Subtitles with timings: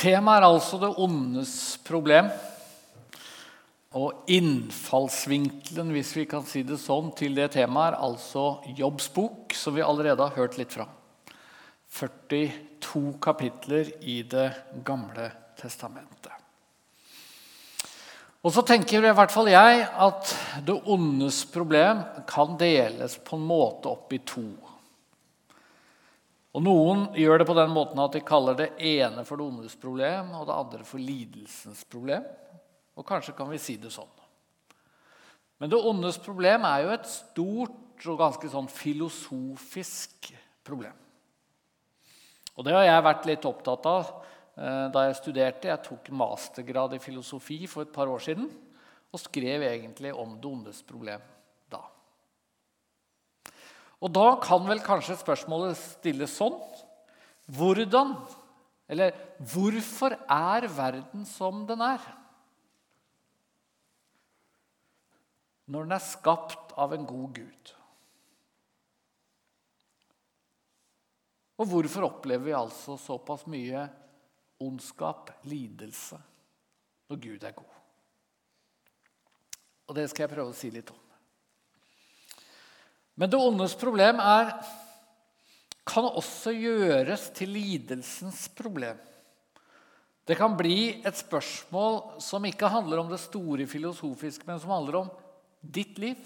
[0.00, 1.52] Temaet er altså det ondes
[1.84, 2.30] problem.
[4.00, 8.44] Og innfallsvinkelen hvis vi kan si det sånn, til det temaet er altså
[8.78, 10.86] Jobbs bok, som vi allerede har hørt litt fra.
[11.90, 14.48] 42 kapitler i Det
[14.86, 15.26] gamle
[15.58, 16.32] testamentet.
[18.40, 20.30] Og så tenker i hvert fall jeg at
[20.64, 24.46] det ondes problem kan deles på en måte opp i to.
[26.50, 29.76] Og Noen gjør det på den måten at de kaller det ene for det ondes
[29.78, 32.26] problem og det andre for lidelsens problem.
[32.98, 34.10] Og kanskje kan vi si det sånn.
[35.62, 40.32] Men det ondes problem er jo et stort og ganske sånn filosofisk
[40.66, 40.96] problem.
[42.56, 45.70] Og det har jeg vært litt opptatt av eh, da jeg studerte.
[45.70, 48.50] Jeg tok mastergrad i filosofi for et par år siden
[49.10, 51.22] og skrev egentlig om det ondes problem
[54.00, 56.56] og da kan vel kanskje spørsmålet stilles sånn
[57.50, 58.12] Hvordan,
[58.86, 59.16] eller
[59.52, 62.04] hvorfor er verden som den er?
[65.66, 67.72] Når den er skapt av en god Gud.
[71.58, 73.82] Og hvorfor opplever vi altså såpass mye
[74.62, 76.22] ondskap, lidelse,
[77.10, 77.76] når Gud er god?
[79.90, 81.09] Og det skal jeg prøve å si litt om.
[83.20, 84.54] Men det ondes problem er,
[85.84, 88.96] kan også gjøres til lidelsens problem.
[90.24, 95.00] Det kan bli et spørsmål som ikke handler om det store filosofiske, men som handler
[95.02, 95.10] om
[95.60, 96.20] ditt liv.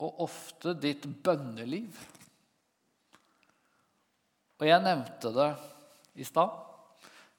[0.00, 1.94] Og ofte ditt bønneliv.
[4.58, 5.50] Og jeg nevnte det
[6.18, 6.56] i stad.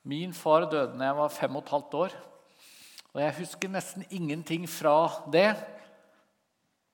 [0.08, 2.18] Min far døde da jeg var fem og et halvt år.
[3.12, 4.96] Og jeg husker nesten ingenting fra
[5.34, 5.50] det.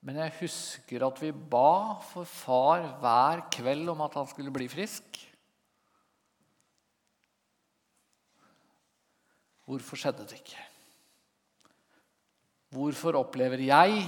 [0.04, 4.68] Men jeg husker at vi ba for far hver kveld om at han skulle bli
[4.70, 5.18] frisk.
[9.68, 10.62] Hvorfor skjedde det ikke?
[12.72, 14.04] Hvorfor opplever jeg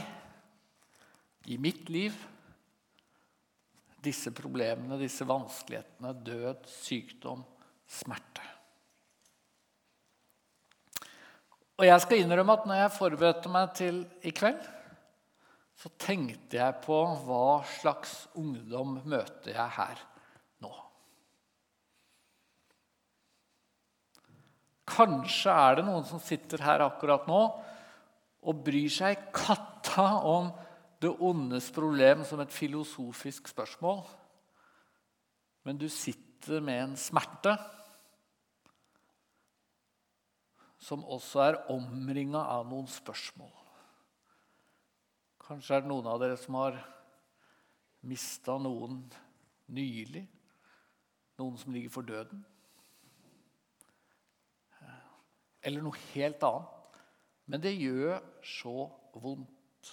[1.50, 2.14] i mitt liv
[4.00, 7.42] disse problemene, disse vanskelighetene, død, sykdom,
[7.84, 8.46] smerte?
[11.80, 14.60] Og jeg skal innrømme at når jeg forberedte meg til i kveld,
[15.80, 20.00] så tenkte jeg på hva slags ungdom møter jeg her
[20.60, 20.72] nå.
[24.90, 27.40] Kanskje er det noen som sitter her akkurat nå
[28.40, 30.50] og bryr seg katta om
[31.00, 34.02] det ondes problem som et filosofisk spørsmål.
[35.64, 37.54] Men du sitter med en smerte
[40.80, 43.59] som også er omringa av noen spørsmål.
[45.50, 46.76] Kanskje er det noen av dere som har
[48.06, 49.00] mista noen
[49.74, 50.22] nylig.
[51.42, 52.44] Noen som ligger for døden.
[55.66, 57.00] Eller noe helt annet.
[57.50, 58.76] Men det gjør så
[59.18, 59.90] vondt.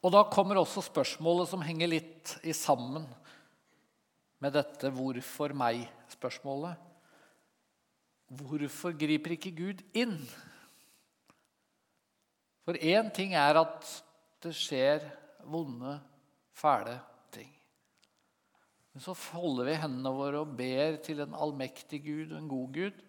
[0.00, 3.04] Og da kommer også spørsmålet som henger litt i sammen
[4.40, 6.85] med dette 'hvorfor meg?'-spørsmålet.
[8.26, 10.18] Hvorfor griper ikke Gud inn?
[12.66, 13.86] For én ting er at
[14.42, 15.04] det skjer
[15.46, 16.00] vonde,
[16.56, 16.96] fæle
[17.34, 17.52] ting.
[18.90, 22.72] Men så folder vi hendene våre og ber til en allmektig Gud og en god
[22.74, 23.02] Gud.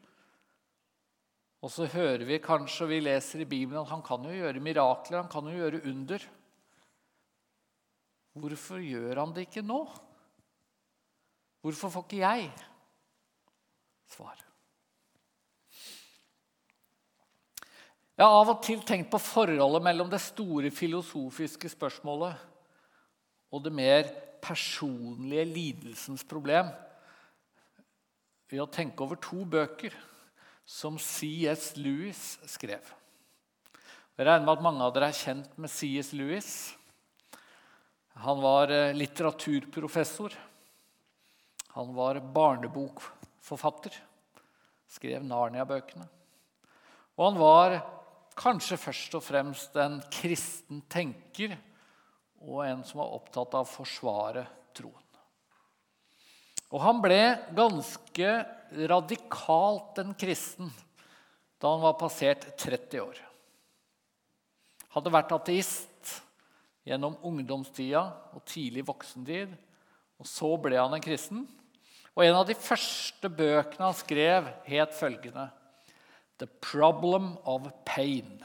[1.66, 4.62] Og så hører vi kanskje, og vi leser i Bibelen, at han kan jo gjøre
[4.62, 6.28] mirakler, han kan jo gjøre under.
[8.38, 9.80] Hvorfor gjør han det ikke nå?
[11.66, 12.52] Hvorfor får ikke jeg
[14.14, 14.47] svar?
[18.18, 22.40] Jeg har av og til tenkt på forholdet mellom det store filosofiske spørsmålet
[23.54, 24.08] og det mer
[24.42, 26.72] personlige lidelsens problem
[28.50, 29.94] ved å tenke over to bøker
[30.66, 31.76] som C.S.
[31.78, 32.82] Lewis skrev.
[34.18, 36.10] Jeg regner med at mange av dere er kjent med C.S.
[36.18, 36.50] Lewis.
[38.24, 40.34] Han var eh, litteraturprofessor.
[41.76, 43.94] Han var barnebokforfatter.
[44.90, 46.10] Skrev Narnia-bøkene.
[47.14, 47.78] Og han var
[48.38, 51.58] kanskje først og fremst en kristen tenker
[52.46, 54.46] og en som var opptatt av å forsvare
[54.78, 55.04] troen.
[56.68, 57.22] Og han ble
[57.56, 58.32] ganske
[58.92, 60.72] radikalt en kristen
[61.58, 63.22] da han var passert 30 år.
[64.94, 66.12] Hadde vært ateist
[66.88, 68.04] gjennom ungdomstida
[68.36, 69.56] og tidlig voksentid.
[70.18, 71.44] Og så ble han en kristen.
[72.18, 75.48] Og en av de første bøkene han skrev, het følgende
[76.38, 78.44] The problem of pain.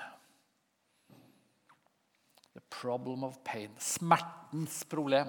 [2.54, 3.70] The problem of pain.
[3.78, 5.28] Smertens problem.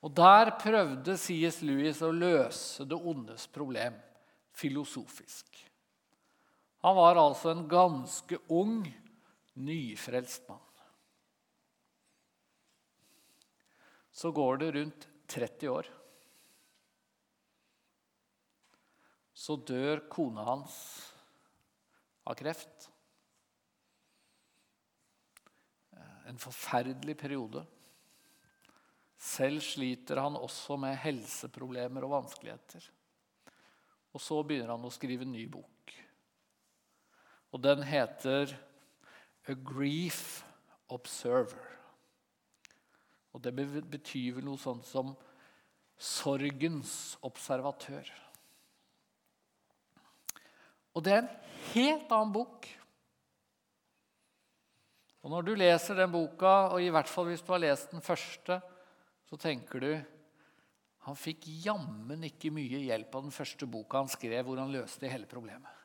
[0.00, 1.60] Og der prøvde C.S.
[1.62, 3.98] Lewis å løse det ondes problem
[4.56, 5.46] filosofisk.
[6.80, 8.82] Han var altså en ganske ung,
[9.60, 10.64] nyfrelst mann.
[14.12, 15.86] Så går det rundt 30 år.
[19.32, 20.74] Så dør kona hans
[22.30, 22.88] av kreft.
[26.30, 27.64] En forferdelig periode.
[29.20, 32.86] Selv sliter han også med helseproblemer og vanskeligheter.
[34.14, 35.94] Og så begynner han å skrive en ny bok.
[37.50, 38.54] Og den heter
[39.50, 40.42] A Grief
[40.90, 41.66] Observer.
[43.34, 45.12] Og det betyr vel noe sånt som
[46.00, 48.08] sorgens observatør.
[50.94, 51.34] Og det er en
[51.72, 52.68] helt annen bok.
[55.20, 58.02] Og Når du leser den boka, og i hvert fall hvis du har lest den
[58.04, 58.60] første,
[59.28, 59.92] så tenker du
[61.06, 65.08] han fikk jammen ikke mye hjelp av den første boka han skrev, hvor han løste
[65.08, 65.76] hele problemet.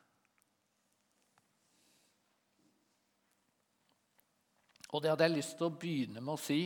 [4.92, 6.60] Og det hadde jeg lyst til å begynne med å si.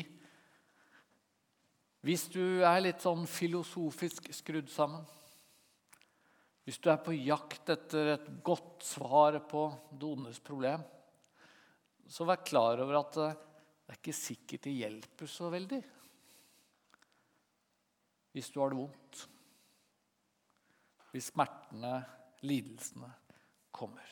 [2.05, 5.07] Hvis du er litt sånn filosofisk skrudd sammen,
[6.65, 10.83] hvis du er på jakt etter et godt svar på det ondes problem,
[12.11, 13.31] så vær klar over at det
[13.95, 15.81] er ikke sikkert det hjelper så veldig
[18.31, 19.25] hvis du har det vondt.
[21.11, 21.97] Hvis smertene,
[22.47, 23.09] lidelsene,
[23.75, 24.07] kommer.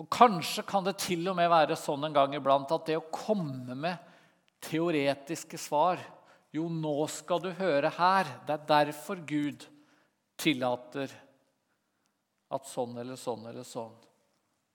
[0.00, 3.08] Og Kanskje kan det til og med være sånn en gang iblant at det å
[3.12, 4.06] komme med
[4.62, 6.00] teoretiske svar
[6.54, 8.30] Jo, nå skal du høre her.
[8.46, 9.66] Det er derfor Gud
[10.40, 11.12] tillater
[12.50, 13.94] at sånn eller sånn eller sånn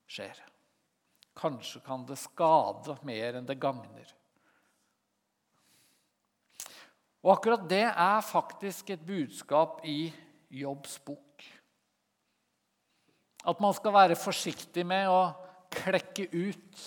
[0.08, 0.38] skjer.
[1.36, 4.14] Kanskje kan det skade mer enn det gagner.
[7.26, 10.14] Og akkurat det er faktisk et budskap i
[10.54, 11.44] Jobbs bok.
[13.46, 15.34] At man skal være forsiktig med å
[15.74, 16.86] klekke ut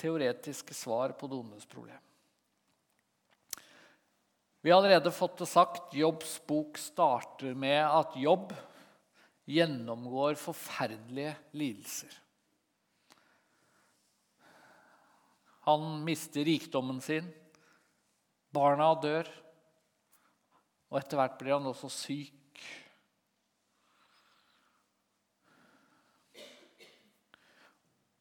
[0.00, 2.09] teoretiske svar på det ondes problem.
[4.60, 5.94] Vi har allerede fått det sagt.
[5.94, 8.52] Jobbs bok starter med at Jobb
[9.48, 12.12] gjennomgår forferdelige lidelser.
[15.64, 17.32] Han mister rikdommen sin.
[18.52, 19.28] Barna dør.
[20.90, 22.36] Og etter hvert blir han også syk.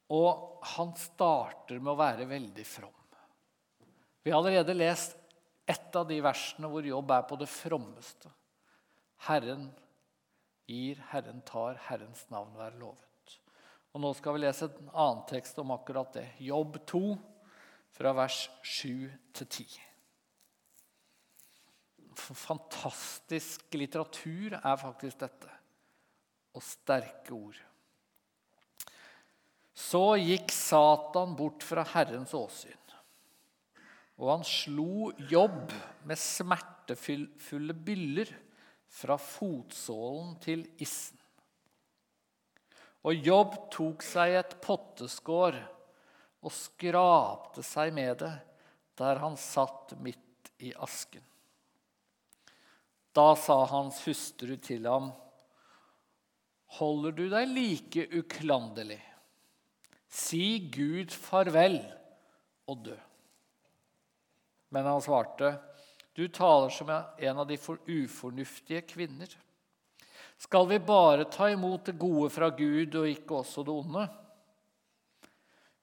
[0.10, 2.96] Og han starter med å være veldig from.
[4.24, 5.19] Vi har allerede lest
[5.70, 8.32] ett av de versene hvor Jobb er på det frommeste.
[9.28, 9.68] Herren
[10.70, 13.36] gir, Herren tar, Herrens navn være lovet.
[13.94, 16.26] Og Nå skal vi lese en annen tekst om akkurat det.
[16.46, 17.04] Jobb 2,
[18.00, 19.80] fra vers 7 til 10.
[22.20, 25.54] Fantastisk litteratur er faktisk dette.
[26.58, 27.58] Og sterke ord.
[29.80, 32.89] Så gikk Satan bort fra Herrens åsyn.
[34.20, 35.72] Og han slo Jobb
[36.08, 38.32] med smertefulle byller
[38.90, 41.16] fra fotsålen til issen.
[43.08, 45.56] Og Jobb tok seg et potteskår
[46.44, 48.34] og skrapte seg med det
[49.00, 51.24] der han satt midt i asken.
[53.16, 55.12] Da sa hans hustru til ham,
[56.70, 59.02] 'Holder du deg like uklanderlig?
[60.08, 61.80] Si Gud farvel
[62.68, 63.09] og dø.'
[64.70, 65.58] Men han svarte,
[66.14, 69.38] 'Du taler som en av de ufornuftige kvinner.'
[70.40, 74.06] Skal vi bare ta imot det gode fra Gud og ikke også det onde?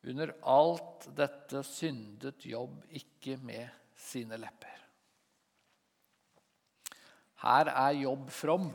[0.06, 3.68] Under alt dette syndet Jobb ikke med
[4.00, 4.78] sine lepper.
[7.42, 8.70] Her er Jobb from.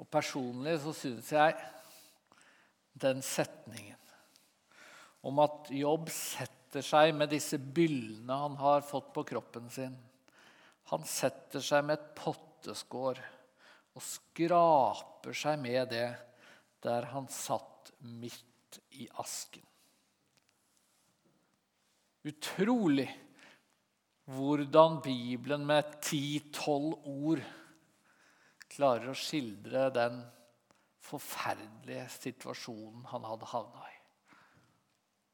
[0.00, 1.54] Og personlig så syns jeg
[2.98, 4.00] den setningen
[5.22, 9.98] om at Jobb setter seg med disse byllene han har fått på kroppen sin
[10.88, 13.20] Han setter seg med et potteskår
[13.92, 16.08] og skraper seg med det
[16.82, 19.62] der han satt midt i asken.
[22.26, 23.08] Utrolig
[24.32, 27.42] hvordan Bibelen med ti-tolv ord
[28.72, 30.22] klarer å skildre den
[31.02, 33.91] forferdelige situasjonen han hadde havna i.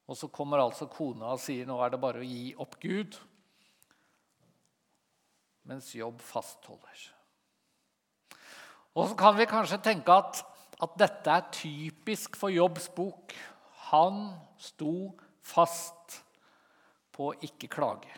[0.09, 3.19] Og så kommer altså kona og sier nå er det bare å gi opp Gud,
[5.69, 7.03] mens jobb fastholder.
[8.97, 10.41] Og så kan vi kanskje tenke at,
[10.81, 13.35] at dette er typisk for Jobbs bok.
[13.91, 15.13] Han sto
[15.45, 16.17] fast
[17.15, 18.11] på å ikke klage.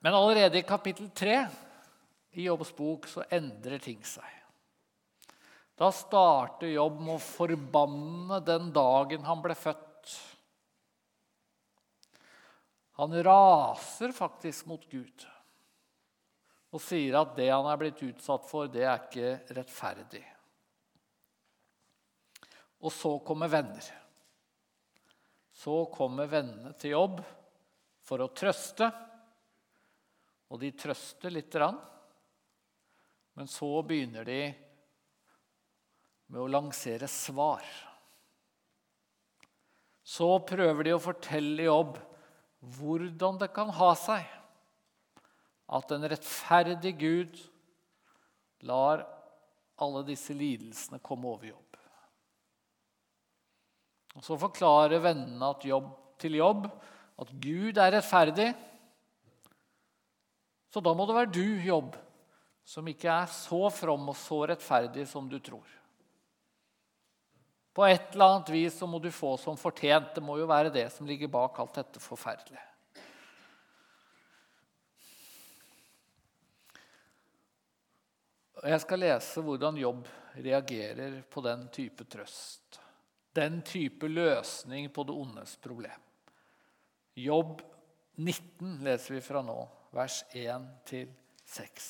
[0.00, 1.40] Men allerede i kapittel 3
[2.40, 4.39] i Jobbs bok så endrer ting seg.
[5.80, 10.12] Da starter Jobb med å forbanne den dagen han ble født.
[13.00, 15.24] Han raser faktisk mot Gud
[16.70, 20.22] og sier at det han er blitt utsatt for, det er ikke rettferdig.
[22.84, 23.88] Og så kommer venner.
[25.56, 27.18] Så kommer vennene til jobb
[28.06, 28.86] for å trøste.
[30.52, 31.80] Og de trøster lite grann.
[33.34, 34.42] Men så begynner de
[36.30, 37.64] med å lansere svar.
[40.06, 41.98] Så prøver de å fortelle jobb
[42.78, 44.26] hvordan det kan ha seg
[45.70, 47.40] at en rettferdig Gud
[48.66, 49.04] lar
[49.80, 51.78] alle disse lidelsene komme over jobb.
[54.18, 56.66] Og Så forklarer vennene jobb, til jobb
[57.20, 58.50] at Gud er rettferdig.
[60.70, 61.94] Så da må det være du, jobb,
[62.66, 65.79] som ikke er så from og så rettferdig som du tror.
[67.72, 70.14] På et eller annet vis så må du få som fortjent.
[70.14, 72.66] Det må jo være det som ligger bak alt dette forferdelige.
[78.60, 80.08] Jeg skal lese hvordan Jobb
[80.44, 82.80] reagerer på den type trøst.
[83.32, 86.02] Den type løsning på det ondes problem.
[87.16, 87.62] Jobb
[88.20, 89.56] 19 leser vi fra nå,
[89.96, 91.86] vers 1-6.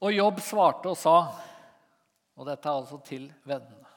[0.00, 1.16] Og Jobb svarte og sa,
[2.40, 3.88] og dette er altså til vennene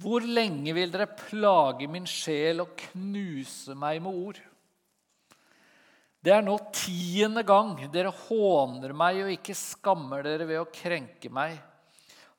[0.00, 4.40] Hvor lenge vil dere plage min sjel og knuse meg med ord?
[6.22, 11.28] Det er nå tiende gang dere håner meg og ikke skammer dere ved å krenke
[11.34, 11.58] meg.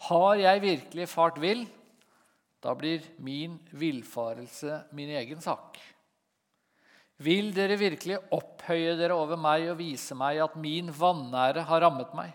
[0.07, 1.65] Har jeg virkelig fart vill,
[2.63, 5.77] da blir min villfarelse min egen sak.
[7.23, 12.15] Vil dere virkelig opphøye dere over meg og vise meg at min vanære har rammet
[12.17, 12.31] meg?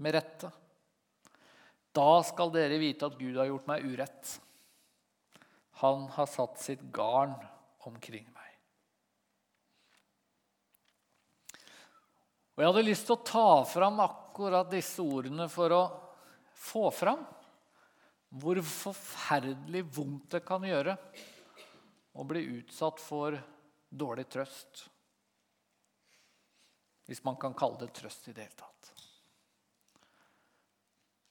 [0.00, 0.48] Med rette.
[1.94, 4.32] Da skal dere vite at Gud har gjort meg urett.
[5.82, 7.34] Han har satt sitt garn
[7.86, 8.50] omkring meg.
[12.54, 15.84] Og Jeg hadde lyst til å ta fram akkurat disse ordene for å
[16.64, 17.24] få fram
[18.34, 20.96] hvor forferdelig vondt det kan gjøre
[22.14, 23.36] å bli utsatt for
[23.90, 24.86] dårlig trøst.
[27.06, 28.73] Hvis man kan kalle det trøst i det hele tatt.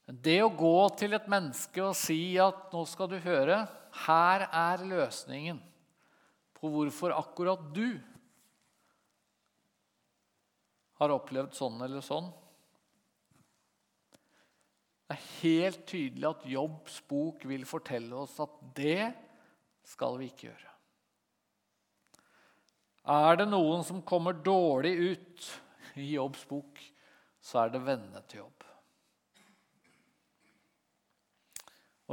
[0.04, 3.64] Det å gå til et menneske og si at 'nå skal du høre,
[4.04, 5.62] her er løsningen
[6.54, 8.02] på hvorfor akkurat du'
[11.00, 12.28] har opplevd sånn eller sånn.
[15.04, 19.12] Det er helt tydelig at Jobbs bok vil fortelle oss at det
[19.84, 20.70] skal vi ikke gjøre.
[23.04, 25.48] Er det noen som kommer dårlig ut
[26.00, 26.80] i Jobbs bok,
[27.44, 28.63] så er det vennene til Jobb.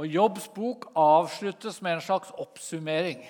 [0.02, 3.20] Og Jobbs bok avsluttes med en slags oppsummering.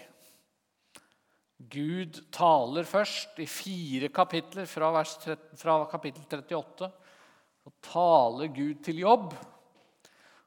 [1.68, 6.88] Gud taler først i fire kapitler, fra, 13, fra kapittel 38.
[7.60, 9.34] Så taler Gud til jobb.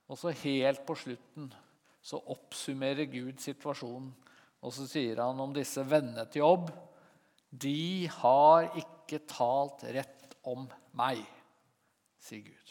[0.10, 1.54] Og så helt på slutten
[2.06, 4.10] så oppsummerer Gud situasjonen.
[4.66, 6.72] Og så sier han om disse vennene til jobb
[7.54, 10.66] De har ikke talt rett om
[10.98, 11.22] meg,
[12.18, 12.65] sier Gud.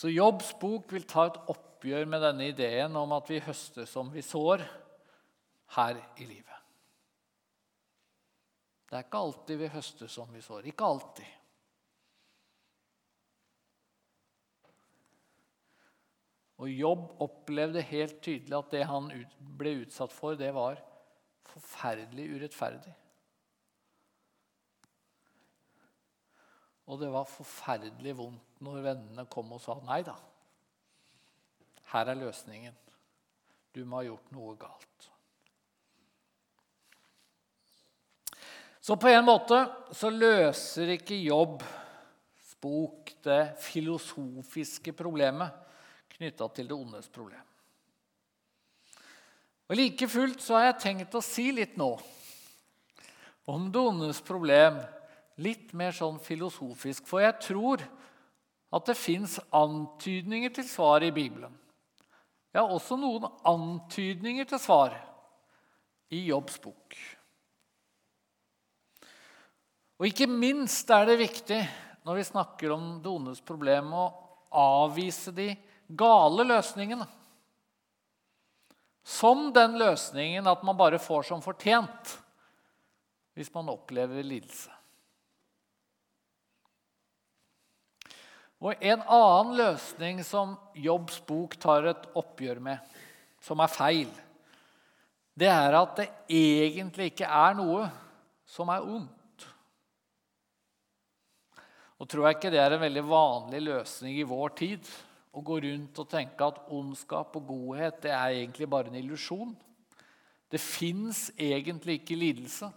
[0.00, 4.08] Så Jobbs bok vil ta et oppgjør med denne ideen om at vi høster som
[4.14, 4.62] vi sår
[5.76, 6.56] her i livet.
[8.88, 10.70] Det er ikke alltid vi høster som vi sår.
[10.72, 11.28] Ikke alltid.
[16.64, 19.12] Og Jobb opplevde helt tydelig at det han
[19.60, 20.80] ble utsatt for, det var
[21.52, 22.96] forferdelig urettferdig.
[26.88, 30.16] Og det var forferdelig vondt når vennene kom og sa nei da.
[31.92, 32.76] Her er løsningen.
[33.74, 35.08] Du må ha gjort noe galt.
[38.80, 39.58] Så på en måte
[39.94, 45.52] så løser ikke Jobbs bok det filosofiske problemet
[46.16, 47.44] knytta til det ondes problem.
[49.70, 51.92] Og Like fullt så har jeg tenkt å si litt nå
[53.50, 54.76] om det ondes problem,
[55.40, 57.06] litt mer sånn filosofisk.
[57.08, 57.84] For jeg tror
[58.70, 61.54] at det fins antydninger til svar i Bibelen.
[62.54, 64.94] Har også noen antydninger til svar
[66.10, 66.96] i Jobbs bok.
[70.00, 71.60] Og ikke minst er det viktig
[72.08, 74.06] når vi snakker om det ondes problem, å
[74.56, 75.52] avvise de
[75.86, 77.06] gale løsningene.
[79.04, 82.16] Som den løsningen at man bare får som fortjent
[83.36, 84.72] hvis man opplever lidelse.
[88.60, 92.80] Og En annen løsning som Jobbs bok tar et oppgjør med,
[93.40, 94.10] som er feil,
[95.32, 97.86] det er at det egentlig ikke er noe
[98.44, 99.46] som er ondt.
[102.00, 104.90] Og tror jeg ikke det er en veldig vanlig løsning i vår tid
[105.36, 109.52] å gå rundt og tenke at ondskap og godhet det er egentlig bare en illusjon.
[110.50, 112.70] Det fins egentlig ikke lidelse.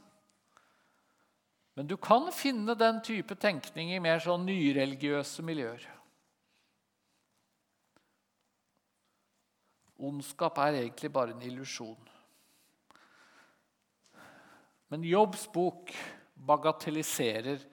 [1.73, 5.85] Men du kan finne den type tenkning i mer sånn nyreligiøse miljøer.
[10.03, 12.09] Ondskap er egentlig bare en illusjon.
[14.93, 15.89] Men Jobbs bok
[16.35, 17.63] bagatelliserer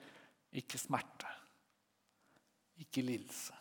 [0.57, 1.29] ikke smerte,
[2.81, 3.53] ikke lidelse.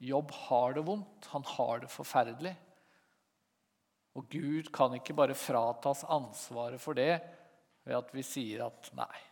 [0.00, 2.54] Jobb har det vondt, han har det forferdelig.
[4.18, 7.20] Og Gud kan ikke bare fratas ansvaret for det
[7.90, 9.22] ved at vi sier at nei,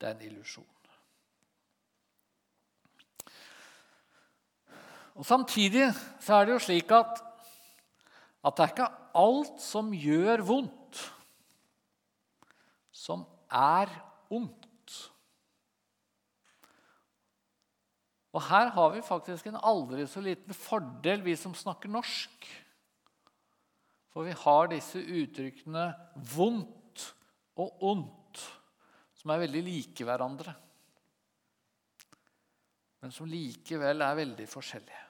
[0.00, 0.68] det er en illusjon.
[5.20, 5.90] Og Samtidig
[6.24, 7.20] så er det jo slik at,
[8.40, 8.86] at det er ikke
[9.20, 11.02] alt som gjør vondt,
[12.88, 13.92] som er
[14.32, 14.96] ondt.
[18.32, 22.48] Og her har vi faktisk en aldri så liten fordel, vi som snakker norsk.
[24.14, 26.79] For vi har disse uttrykkene 'vondt'
[27.60, 28.42] og ondt
[29.20, 30.54] som er veldig like hverandre,
[33.00, 35.04] men som likevel er veldig forskjellige.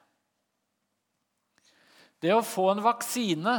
[2.21, 3.55] Det å få en vaksine,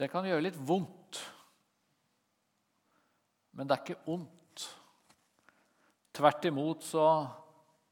[0.00, 1.20] det kan gjøre litt vondt.
[3.52, 4.64] Men det er ikke ondt.
[6.16, 7.04] Tvert imot så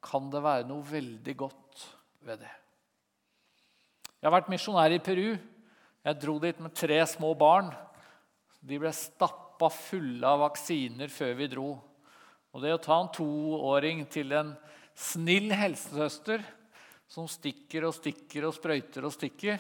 [0.05, 1.85] kan det være noe veldig godt
[2.25, 2.55] ved det.
[4.21, 5.29] Jeg har vært misjonær i Peru.
[6.01, 7.71] Jeg dro dit med tre små barn.
[8.61, 11.71] De ble stappa fulle av vaksiner før vi dro.
[12.51, 14.55] Og det å ta en toåring til en
[14.97, 16.43] snill helsesøster
[17.11, 19.59] som stikker og stikker og sprøyter og stikker,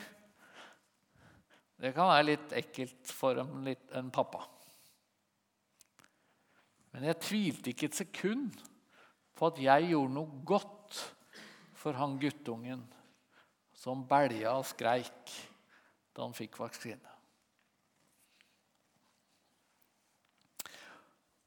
[1.80, 4.42] det kan være litt ekkelt for en, en pappa.
[6.92, 8.58] Men jeg tvilte ikke et sekund
[9.38, 10.98] på at jeg gjorde noe godt
[11.80, 12.82] for han guttungen
[13.80, 15.32] som belja og skreik
[16.12, 17.09] da han fikk vaksine.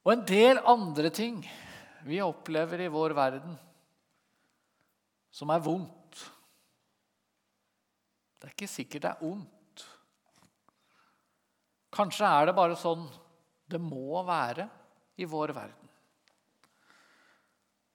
[0.04, 1.40] Og en del andre ting
[2.04, 3.56] vi opplever i vår verden
[5.34, 6.24] som er vondt.
[8.38, 9.86] Det er ikke sikkert det er ondt.
[11.94, 13.06] Kanskje er det bare sånn
[13.70, 14.68] det må være
[15.18, 15.90] i vår verden.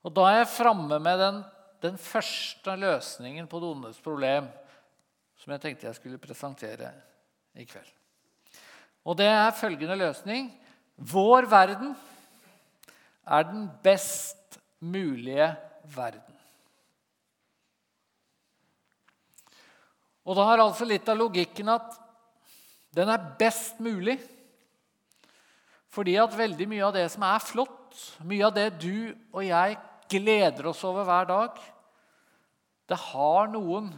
[0.07, 1.39] Og da er jeg framme med den,
[1.83, 4.47] den første løsningen på det ondes problem
[5.39, 6.89] som jeg tenkte jeg skulle presentere
[7.59, 7.91] i kveld.
[9.07, 10.49] Og det er følgende løsning
[10.99, 11.93] vår verden
[13.29, 15.47] er den best mulige
[15.95, 16.35] verden.
[20.27, 21.95] Og da har altså litt av logikken at
[22.93, 24.19] den er best mulig.
[25.89, 29.77] Fordi at veldig mye av det som er flott, mye av det du og jeg
[30.09, 31.57] gleder oss over hver dag,
[32.89, 33.89] det har noen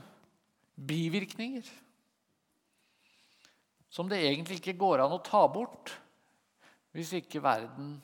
[0.76, 1.68] bivirkninger
[3.92, 5.92] som det egentlig ikke går an å ta bort
[6.92, 7.96] hvis ikke verden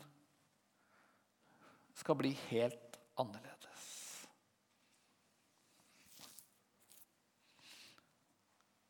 [1.97, 3.85] skal bli helt annerledes.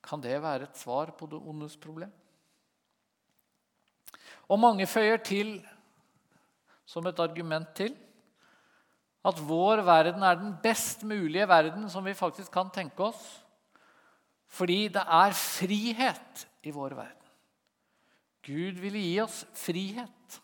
[0.07, 2.11] Kan det være et svar på det ondes problem?
[4.47, 5.57] Og mange føyer til,
[6.87, 7.95] som et argument til,
[9.27, 13.23] at vår verden er den best mulige verden som vi faktisk kan tenke oss.
[14.47, 17.26] Fordi det er frihet i vår verden.
[18.47, 20.37] Gud ville gi oss frihet.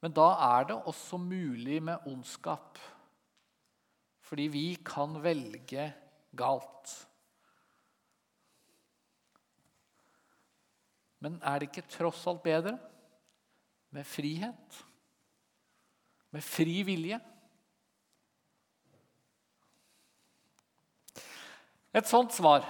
[0.00, 2.78] Men da er det også mulig med ondskap.
[4.26, 5.90] Fordi vi kan velge
[6.36, 6.94] galt.
[11.20, 12.78] Men er det ikke tross alt bedre
[13.92, 14.84] med frihet?
[16.30, 17.18] Med fri vilje?
[21.90, 22.64] Et sånt svar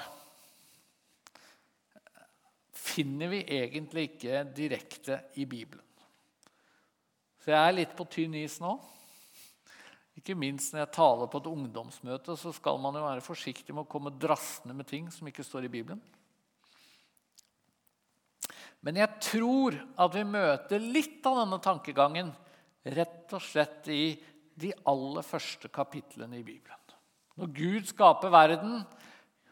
[2.90, 5.85] finner vi egentlig ikke direkte i Bibelen.
[7.40, 8.74] Så jeg er litt på tynn is nå.
[10.20, 13.87] Ikke minst når jeg taler på et ungdomsmøte, så skal man jo være forsiktig med
[13.87, 16.03] å komme drassende med ting som ikke står i Bibelen.
[18.85, 22.33] Men jeg tror at vi møter litt av denne tankegangen
[22.96, 24.05] rett og slett i
[24.61, 26.76] de aller første kapitlene i Bibelen.
[27.40, 28.83] Når Gud skaper verden,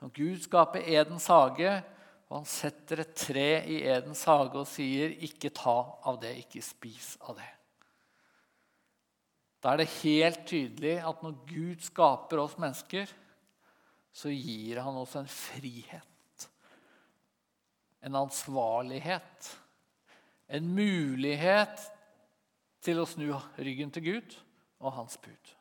[0.03, 1.79] når Gud skaper Edens hage,
[2.29, 6.63] og han setter et tre i Edens hage og sier, 'Ikke ta av det, ikke
[6.63, 7.55] spis av det'.
[9.63, 13.09] Da er det helt tydelig at når Gud skaper oss mennesker,
[14.13, 16.49] så gir han oss en frihet.
[18.03, 19.49] En ansvarlighet.
[20.49, 21.81] En mulighet
[22.81, 24.37] til å snu ryggen til Gud
[24.79, 25.55] og hans bud.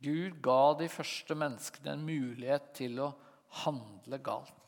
[0.00, 3.10] Gud ga de første menneskene en mulighet til å
[3.66, 4.59] handle galt.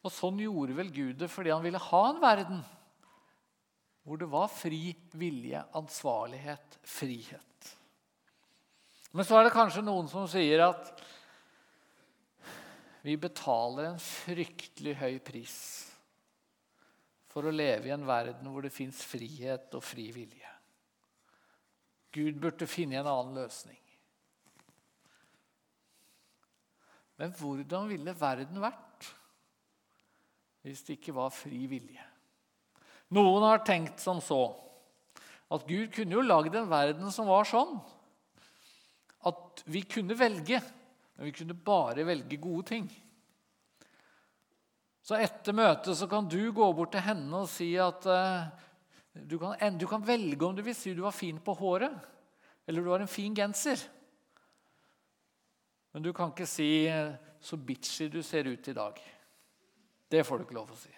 [0.00, 2.62] Og sånn gjorde vel Gud det fordi han ville ha en verden
[4.06, 7.68] hvor det var fri vilje, ansvarlighet, frihet.
[9.12, 10.88] Men så er det kanskje noen som sier at
[13.04, 15.58] vi betaler en fryktelig høy pris
[17.30, 20.48] for å leve i en verden hvor det fins frihet og fri vilje.
[22.10, 23.78] Gud burde finne en annen løsning.
[27.20, 28.89] Men hvordan ville verden vært
[30.64, 32.04] hvis det ikke var fri vilje?
[33.16, 34.42] Noen har tenkt som så
[35.50, 37.74] at Gud kunne jo lagd en verden som var sånn
[39.26, 40.60] at vi kunne velge,
[41.16, 42.86] men vi kunne bare velge gode ting.
[45.04, 48.46] Så etter møtet så kan du gå bort til henne og si at uh,
[49.12, 51.92] du, kan, du kan velge om du vil si du var fin på håret,
[52.68, 53.82] eller du har en fin genser.
[55.90, 59.19] Men du kan ikke si uh, 'så bitchy du ser ut i dag'.
[60.10, 60.90] Det får du ikke lov å si.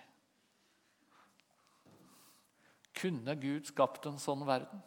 [3.03, 4.81] Kunne Gud skapt en sånn verden?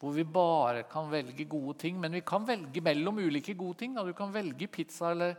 [0.00, 2.00] Hvor vi bare kan velge gode ting.
[2.00, 3.96] Men vi kan velge mellom ulike gode ting.
[3.96, 4.04] Da.
[4.04, 5.36] Du kan velge pizza eller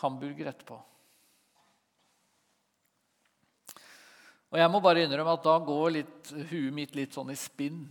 [0.00, 0.78] hamburger etterpå.
[4.48, 7.84] Og jeg må bare innrømme at da går litt, huet mitt litt sånn i spinn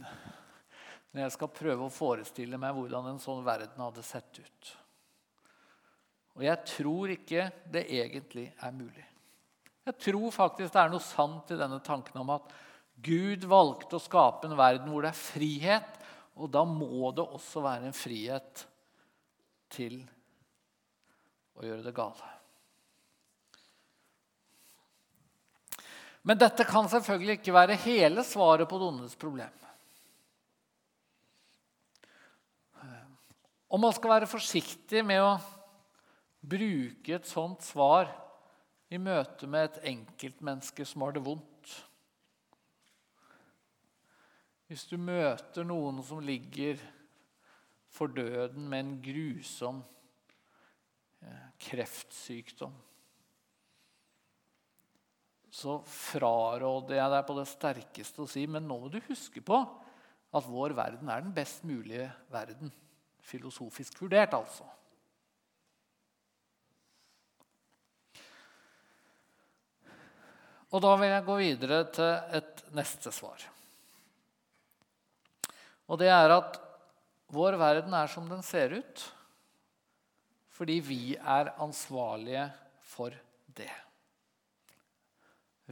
[1.13, 4.71] når jeg skal prøve å forestille meg hvordan en sånn verden hadde sett ut.
[6.38, 9.06] Og jeg tror ikke det egentlig er mulig.
[9.88, 12.52] Jeg tror faktisk det er noe sant i denne tanken om at
[13.02, 16.00] Gud valgte å skape en verden hvor det er frihet,
[16.38, 18.65] og da må det også være en frihet
[19.73, 20.00] til
[21.58, 22.34] å gjøre det gale.
[26.28, 29.54] Men dette kan selvfølgelig ikke være hele svaret på det ondes problem.
[33.67, 35.38] Og man skal være forsiktig med å
[36.41, 38.10] bruke et sånt svar
[38.93, 41.73] i møte med et enkeltmenneske som har det vondt.
[44.67, 46.80] Hvis du møter noen som ligger
[47.91, 49.80] for døden med en grusom
[51.63, 52.76] kreftsykdom,
[55.58, 59.58] så fraråder jeg deg på det sterkeste å si men nå må du huske på
[60.36, 62.69] at vår verden er den best mulige verden.
[63.23, 64.67] Filosofisk vurdert, altså.
[70.72, 73.44] Og da vil jeg gå videre til et neste svar.
[75.88, 76.58] Og det er at
[77.32, 79.06] vår verden er som den ser ut
[80.58, 82.48] fordi vi er ansvarlige
[82.82, 83.14] for
[83.54, 83.70] det.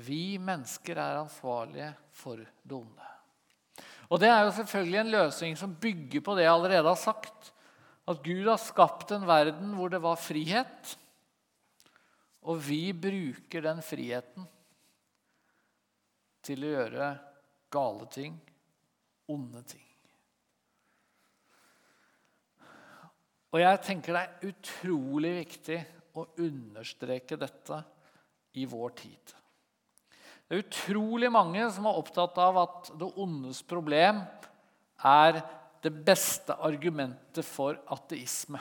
[0.05, 3.07] Vi mennesker er ansvarlige for det onde.
[4.13, 7.51] Og Det er jo selvfølgelig en løsning som bygger på det jeg allerede har sagt.
[8.05, 10.97] At Gud har skapt en verden hvor det var frihet.
[12.45, 14.45] Og vi bruker den friheten
[16.45, 17.09] til å gjøre
[17.73, 18.37] gale ting,
[19.31, 19.81] onde ting.
[23.55, 25.79] Og jeg tenker det er utrolig viktig
[26.19, 27.79] å understreke dette
[28.59, 29.35] i vår tid.
[30.45, 34.19] Det er utrolig mange som er opptatt av at det ondes problem
[35.07, 35.39] er
[35.85, 38.59] det beste argumentet for ateisme.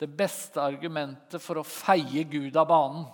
[0.00, 3.06] Det beste argumentet for å feie Gud av banen,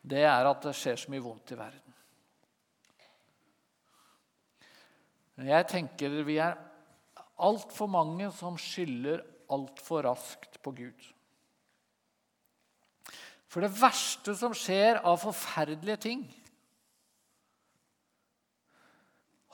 [0.00, 1.89] det er at det skjer så mye vondt i verden.
[5.46, 6.58] Jeg tenker vi er
[7.40, 11.06] altfor mange som skylder altfor raskt på Gud.
[13.50, 16.28] For det verste som skjer av forferdelige ting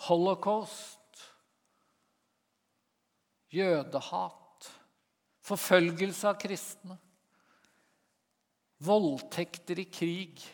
[0.07, 1.23] Holocaust,
[3.49, 4.67] jødehat,
[5.47, 6.99] forfølgelse av kristne,
[8.85, 10.45] voldtekter i krig,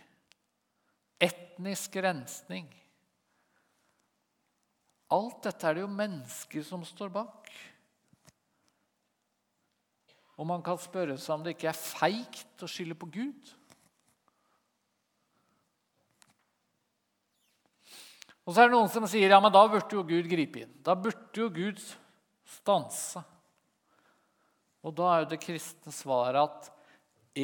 [1.18, 2.71] etnisk rensning
[5.12, 7.51] Alt dette er det jo mennesker som står bak.
[10.40, 13.51] Og man kan spørre seg om det ikke er feigt å skylde på Gud.
[18.42, 20.72] Og så er det noen som sier ja, men da burde jo Gud gripe inn.
[20.83, 21.83] Da burde jo Gud
[22.57, 23.22] stanse.
[24.83, 26.72] Og da er jo det kristne svaret at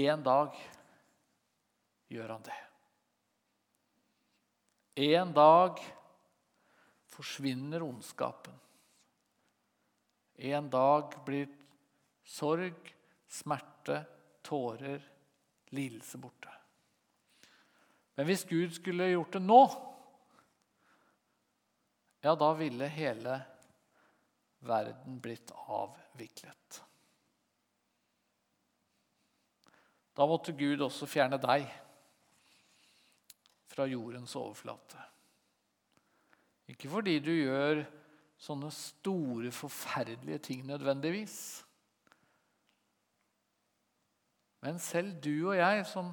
[0.01, 0.57] en dag
[2.11, 2.59] gjør han det.
[4.99, 5.79] En dag
[7.19, 8.55] forsvinner ondskapen.
[10.35, 11.49] En dag blir
[12.23, 12.95] sorg,
[13.27, 14.05] smerte,
[14.47, 15.03] tårer,
[15.75, 16.53] lidelse borte.
[18.15, 19.63] Men hvis Gud skulle gjort det nå,
[22.23, 23.41] ja, da ville hele
[24.63, 26.81] verden blitt avviklet.
[30.15, 31.67] Da måtte Gud også fjerne deg
[33.71, 35.03] fra jordens overflate.
[36.69, 37.83] Ikke fordi du gjør
[38.39, 41.39] sånne store, forferdelige ting nødvendigvis.
[44.63, 46.13] Men selv du og jeg, som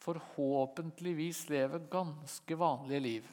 [0.00, 3.30] forhåpentligvis lever ganske vanlige liv,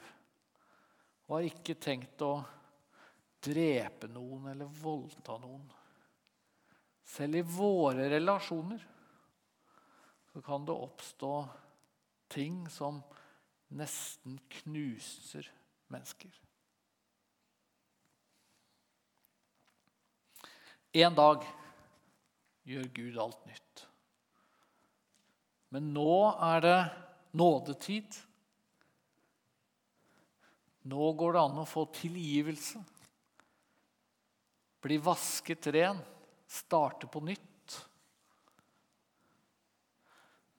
[1.27, 2.33] og har ikke tenkt å
[3.43, 5.67] drepe noen eller voldta noen
[7.07, 8.81] Selv i våre relasjoner
[10.33, 11.31] så kan det oppstå
[12.33, 12.99] ting som
[13.79, 15.47] nesten knuser
[15.87, 16.33] mennesker.
[20.93, 21.43] En dag
[22.67, 23.83] gjør Gud alt nytt.
[25.75, 26.13] Men nå
[26.47, 26.79] er det
[27.37, 28.15] nådetid.
[30.87, 32.79] Nå går det an å få tilgivelse.
[34.83, 35.99] Bli vasket ren.
[36.47, 37.43] Starte på nytt.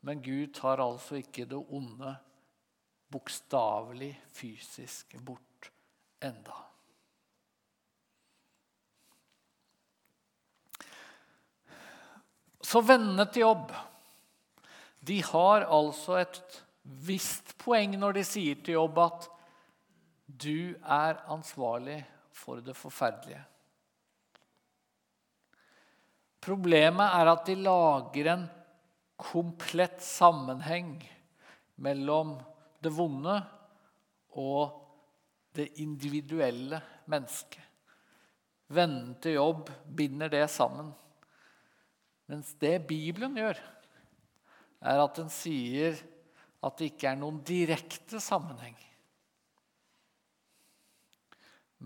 [0.04, 2.12] Men Gud tar altså ikke det onde
[3.08, 5.72] bokstavelig fysisk bort
[6.20, 6.67] enda.
[12.68, 13.72] Så vennene til jobb
[15.08, 16.58] de har altså et
[17.06, 19.28] visst poeng når de sier til jobb at
[20.28, 22.02] du er ansvarlig
[22.36, 23.40] for det forferdelige.
[26.44, 28.44] Problemet er at de lager en
[29.18, 30.92] komplett sammenheng
[31.82, 32.36] mellom
[32.84, 33.40] det vonde
[34.38, 34.76] og
[35.56, 36.78] det individuelle
[37.10, 37.64] mennesket.
[38.68, 40.92] Vennen til jobb binder det sammen.
[42.28, 43.56] Mens det Bibelen gjør,
[44.84, 45.96] er at den sier
[46.62, 48.76] at det ikke er noen direkte sammenheng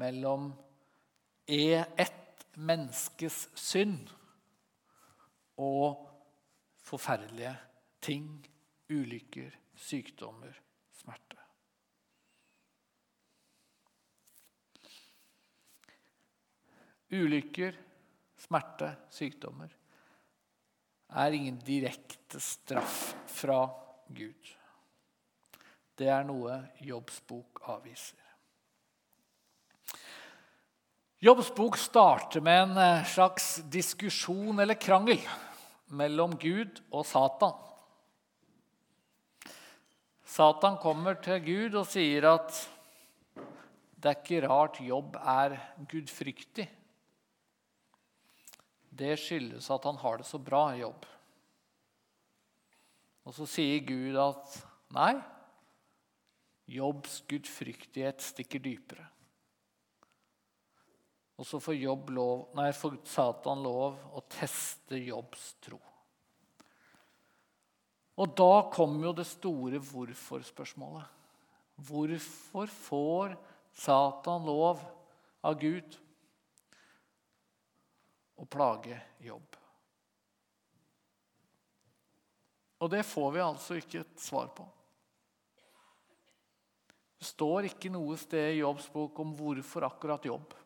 [0.01, 0.51] mellom
[1.47, 4.11] ett menneskes synd
[5.63, 6.01] og
[6.83, 7.53] forferdelige
[8.03, 8.27] ting,
[8.93, 10.57] ulykker, sykdommer,
[10.97, 11.39] smerte.
[17.13, 17.77] Ulykker,
[18.41, 19.77] smerte, sykdommer
[21.15, 23.67] er ingen direkte straff fra
[24.09, 24.53] Gud.
[25.99, 28.19] Det er noe Jobbs bok avviser.
[31.23, 35.21] Jobbs bok starter med en eh, slags diskusjon eller krangel
[35.95, 37.55] mellom Gud og Satan.
[40.27, 42.57] Satan kommer til Gud og sier at
[44.03, 45.55] det er ikke rart jobb er
[45.93, 46.67] gudfryktig.
[48.93, 51.07] Det skyldes at han har det så bra i jobb.
[53.25, 54.59] Og så sier Gud at
[54.93, 55.15] nei,
[56.73, 59.07] Jobbs gudfryktighet stikker dypere.
[61.41, 61.81] Og så får,
[62.15, 65.81] lov, nei, får Satan lov å teste Jobbs tro.
[68.21, 71.09] Og da kommer jo det store hvorfor-spørsmålet.
[71.83, 73.35] Hvorfor får
[73.75, 74.83] Satan lov
[75.43, 75.97] av Gud
[78.43, 79.59] å plage jobb?
[82.83, 84.67] Og det får vi altså ikke et svar på.
[87.23, 90.57] Det står ikke noe sted i Jobbs bok om hvorfor akkurat jobb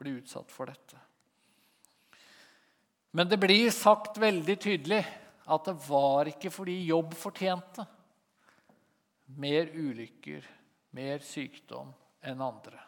[0.00, 0.96] blir utsatt for dette.
[3.12, 5.02] Men det blir sagt veldig tydelig
[5.48, 7.84] at det var ikke fordi jobb fortjente
[9.36, 10.44] mer ulykker,
[10.96, 11.92] mer sykdom
[12.24, 12.87] enn andre.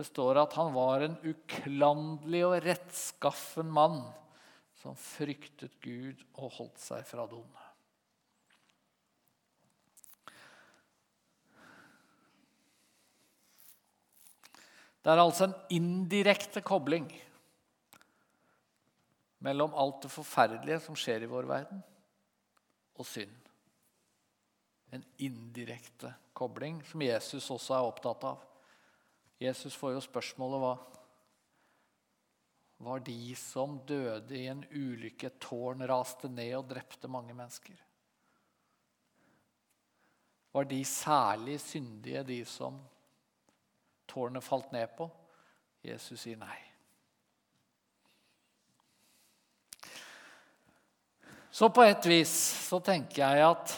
[0.00, 3.98] Det står at han var en uklanderlig og rettskaffen mann
[4.80, 7.66] som fryktet Gud og holdt seg fra onde.
[15.04, 17.12] Det er altså en indirekte kobling
[19.44, 21.84] mellom alt det forferdelige som skjer i vår verden,
[22.96, 23.36] og synd.
[24.96, 28.46] En indirekte kobling som Jesus også er opptatt av.
[29.40, 30.72] Jesus får jo spørsmålet hva,
[32.80, 35.34] var de som døde i en ulykke.
[35.40, 37.76] Tårn raste ned og drepte mange mennesker.
[40.52, 42.80] Var de særlig syndige, de som
[44.08, 45.06] tårnet falt ned på?
[45.84, 46.56] Jesus sier nei.
[51.50, 52.32] Så på et vis
[52.68, 53.76] så tenker jeg at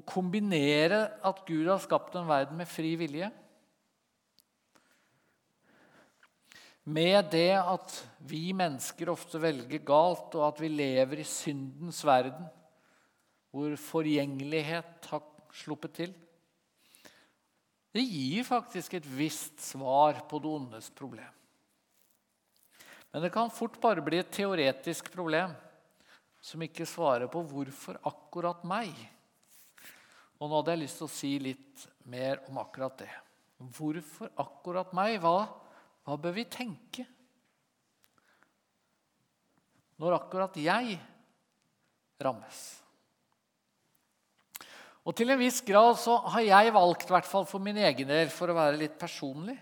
[0.00, 3.30] å kombinere at Gud har skapt en verden med fri vilje,
[6.90, 7.92] med det at
[8.26, 12.48] vi mennesker ofte velger galt, og at vi lever i syndens verden,
[13.52, 16.12] hvor forgjengelighet har sluppet til
[17.90, 21.32] Det gir faktisk et visst svar på det ondes problem.
[23.10, 25.56] Men det kan fort bare bli et teoretisk problem
[26.40, 29.08] som ikke svarer på 'hvorfor akkurat meg'?
[30.40, 33.10] Og nå hadde jeg lyst til å si litt mer om akkurat det.
[33.60, 35.18] Hvorfor akkurat meg?
[35.20, 35.44] Hva,
[36.08, 37.04] hva bør vi tenke?
[40.00, 40.96] Når akkurat jeg
[42.24, 42.60] rammes.
[45.04, 48.08] Og til en viss grad så har jeg valgt, i hvert fall for min egen
[48.08, 49.56] del, for å være litt personlig,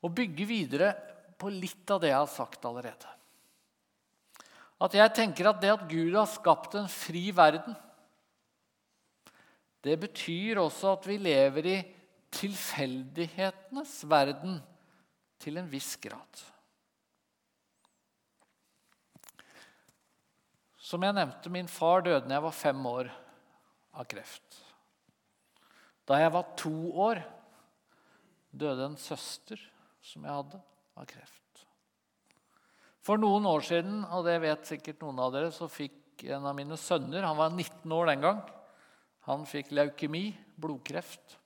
[0.00, 0.90] å bygge videre
[1.38, 3.10] på litt av det jeg har sagt allerede.
[4.80, 7.74] At jeg tenker at det at Gud har skapt en fri verden,
[9.84, 11.78] det betyr også at vi lever i
[12.34, 14.60] tilfeldighetenes verden
[15.40, 16.42] til en viss grad.
[20.90, 23.10] Som jeg nevnte, min far døde da jeg var fem år
[23.94, 24.58] av kreft.
[26.08, 27.20] Da jeg var to år,
[28.50, 29.60] døde en søster
[30.02, 30.58] som jeg hadde
[30.98, 31.36] av kreft.
[33.06, 36.56] For noen år siden, og det vet sikkert noen av dere, så fikk en av
[36.58, 38.42] mine sønner Han var 19 år den gang.
[39.28, 41.36] Han fikk leukemi, blodkreft.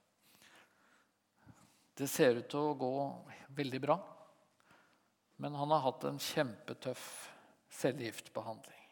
[1.94, 2.94] Det ser ut til å gå
[3.54, 3.98] veldig bra.
[5.42, 7.06] Men han har hatt en kjempetøff
[7.74, 8.82] cellegiftbehandling.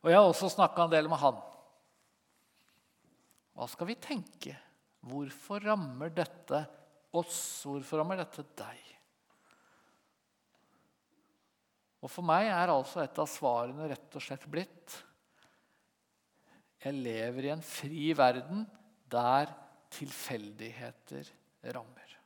[0.00, 1.40] Og jeg har også snakka en del med han.
[3.58, 4.54] Hva skal vi tenke?
[5.10, 6.62] Hvorfor rammer dette
[7.16, 7.66] oss?
[7.66, 8.86] Hvorfor rammer dette deg?
[12.00, 14.94] Og For meg er altså et av svarene rett og slett blitt
[16.80, 18.64] Jeg lever i en fri verden
[19.12, 19.50] der
[19.92, 21.28] tilfeldigheter
[21.74, 22.16] rammer.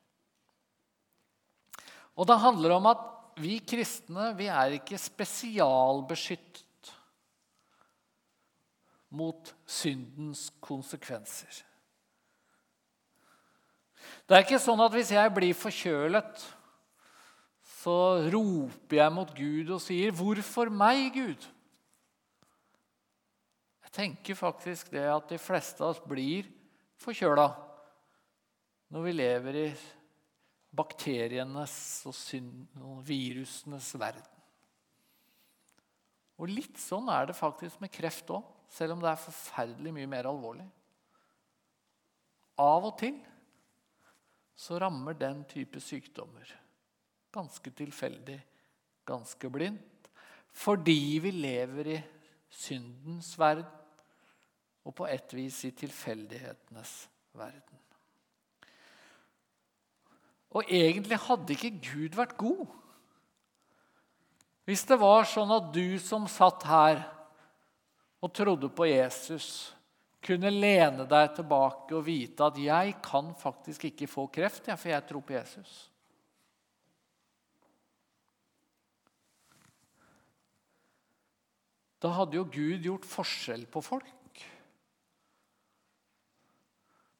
[2.14, 3.04] Og det handler om at
[3.42, 6.92] vi kristne vi er ikke spesialbeskyttet
[9.14, 11.64] mot syndens konsekvenser.
[14.28, 16.46] Det er ikke sånn at hvis jeg blir forkjølet
[17.84, 17.96] så
[18.32, 21.50] roper jeg mot Gud og sier, 'Hvorfor meg, Gud?'
[23.94, 26.48] Tenker faktisk det at de fleste av oss blir
[27.02, 27.46] forkjøla
[28.94, 29.68] når vi lever i
[30.74, 31.76] bakterienes
[32.10, 32.16] og,
[33.06, 34.30] virusenes verden.
[36.42, 38.42] Og litt sånn er det faktisk med kreft òg,
[38.74, 40.66] selv om det er forferdelig mye mer alvorlig.
[42.58, 43.20] Av og til
[44.58, 46.50] så rammer den type sykdommer
[47.34, 48.38] ganske tilfeldig,
[49.06, 50.10] ganske blindt.
[50.54, 52.02] Fordi vi lever i
[52.54, 53.83] syndens verden
[54.84, 56.94] og på et vis i tilfeldighetenes
[57.36, 57.80] verden.
[60.54, 62.66] Og egentlig hadde ikke Gud vært god
[64.64, 67.02] hvis det var sånn at du som satt her
[68.24, 69.74] og trodde på Jesus,
[70.24, 75.06] kunne lene deg tilbake og vite at 'jeg kan faktisk ikke få kreft, for jeg
[75.06, 75.90] tror på Jesus'.
[82.00, 84.23] Da hadde jo Gud gjort forskjell på folk.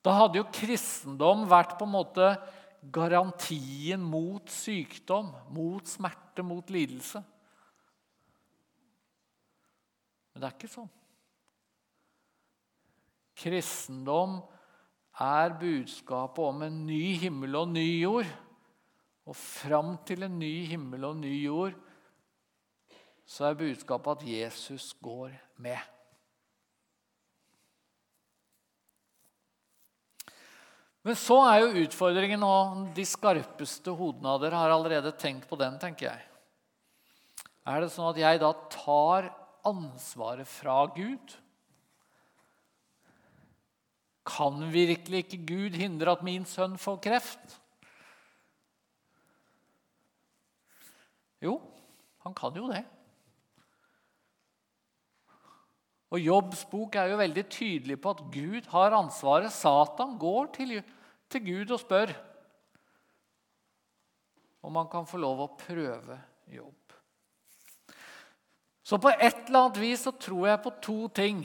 [0.04, 2.32] Da hadde jo kristendom vært på en måte
[2.92, 7.22] garantien mot sykdom, mot smerte, mot lidelse.
[10.34, 10.90] Men det er ikke sånn.
[13.38, 14.42] Kristendom
[15.24, 18.28] er budskapet om en ny himmel og ny jord.
[19.24, 21.80] Og fram til en ny himmel og ny jord
[23.24, 25.80] så er budskapet at Jesus går med.
[31.04, 35.58] Men så er jo utfordringen, og de skarpeste hodene av dere har allerede tenkt på
[35.60, 36.22] den, tenker jeg.
[37.68, 39.28] Er det sånn at jeg da tar
[39.68, 41.36] ansvaret fra Gud?
[44.24, 47.58] Kan virkelig ikke Gud hindre at min sønn får kreft?
[51.44, 51.58] Jo,
[52.24, 52.80] han kan jo det.
[56.14, 59.50] Og Jobbs bok er jo veldig tydelig på at Gud har ansvaret.
[59.50, 60.76] Satan går til,
[61.26, 62.14] til Gud og spør.
[64.64, 66.16] om han kan få lov å prøve
[66.48, 66.94] jobb.
[68.84, 71.42] Så på et eller annet vis så tror jeg på to ting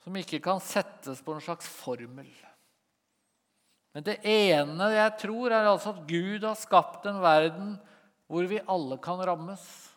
[0.00, 2.30] som ikke kan settes på en slags formel.
[3.92, 7.74] Men det ene jeg tror, er altså at Gud har skapt en verden
[8.30, 9.89] hvor vi alle kan rammes.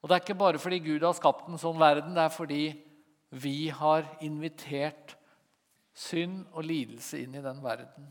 [0.00, 2.62] Og det er ikke bare fordi Gud har skapt en sånn verden, det er fordi
[3.30, 5.14] vi har invitert
[5.94, 8.08] synd og lidelse inn i den verden.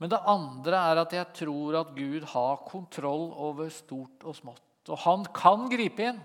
[0.00, 4.64] Men det andre er at jeg tror at Gud har kontroll over stort og smått.
[4.92, 6.18] Og han kan gripe inn.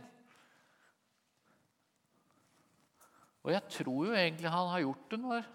[3.41, 5.47] Og jeg tror jo egentlig han har gjort det når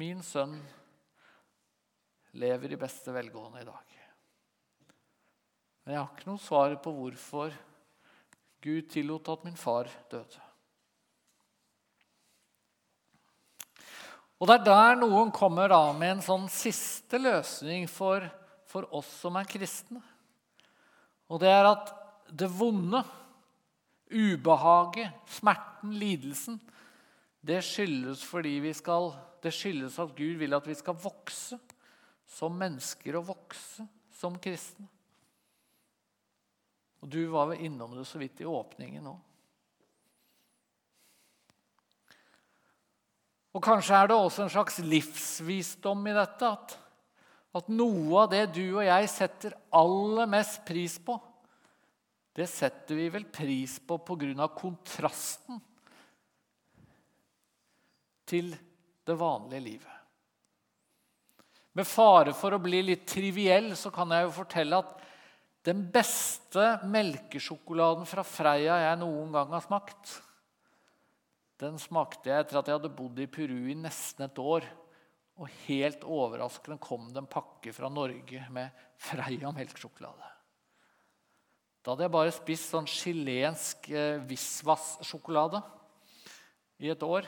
[0.00, 0.54] min sønn
[2.40, 4.03] lever i beste velgående i dag.
[5.84, 7.54] Men jeg har ikke noe svar på hvorfor
[8.64, 10.40] Gud tillot at min far døde.
[14.40, 18.24] Og det er der noen kommer da med en sånn siste løsning for,
[18.68, 20.00] for oss som er kristne.
[21.32, 21.92] Og det er at
[22.32, 23.02] det vonde,
[24.12, 26.58] ubehaget, smerten, lidelsen,
[27.44, 28.24] det skyldes,
[28.78, 29.12] skal,
[29.44, 31.58] det skyldes at Gud vil at vi skal vokse
[32.34, 33.84] som mennesker og vokse
[34.16, 34.88] som kristne.
[37.04, 39.12] Og Du var vel innom det så vidt i åpningen nå.
[43.54, 46.48] Og Kanskje er det også en slags livsvisdom i dette.
[46.48, 46.74] At,
[47.60, 51.18] at noe av det du og jeg setter aller mest pris på,
[52.34, 54.48] det setter vi vel pris på pga.
[54.56, 55.60] kontrasten
[58.26, 58.48] til
[59.04, 59.92] det vanlige livet.
[61.76, 65.04] Med fare for å bli litt triviell så kan jeg jo fortelle at
[65.64, 70.18] den beste melkesjokoladen fra Freia jeg noen gang har smakt,
[71.60, 74.66] den smakte jeg etter at jeg hadde bodd i Peru i nesten et år.
[75.34, 80.30] Og helt overraskende kom det en pakke fra Norge med Freia melkesjokolade.
[81.84, 85.60] Da hadde jeg bare spist sånn chilensk eh, Visvas-sjokolade
[86.80, 87.26] i et år.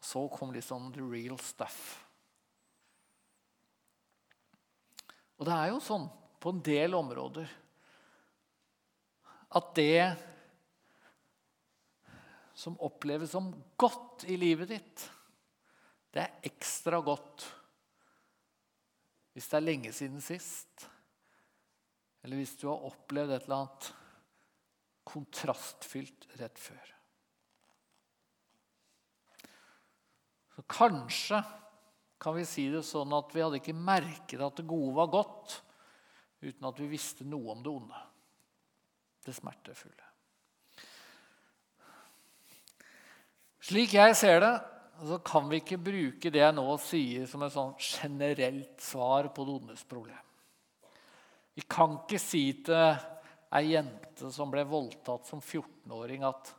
[0.00, 1.98] Så kom liksom the real stuff.
[5.40, 6.08] Og det er jo sånn
[6.40, 7.50] på en del områder
[9.50, 10.16] at det
[12.54, 13.48] som oppleves som
[13.80, 15.06] godt i livet ditt,
[16.12, 17.46] det er ekstra godt
[19.30, 20.88] hvis det er lenge siden sist.
[22.20, 23.90] Eller hvis du har opplevd et eller annet
[25.10, 26.90] kontrastfylt rett før.
[30.56, 31.40] Så kanskje
[32.20, 35.56] kan vi si det sånn at vi hadde ikke merket at det gode var godt,
[36.40, 38.00] uten at vi visste noe om det onde.
[39.24, 40.06] Det smertefulle.
[43.70, 44.54] Slik jeg ser det,
[45.06, 49.44] så kan vi ikke bruke det jeg nå sier, som et sånn generelt svar på
[49.46, 50.24] det ondes problem.
[51.56, 52.96] Vi kan ikke si til
[53.50, 56.54] ei jente som ble voldtatt som 14-åring, at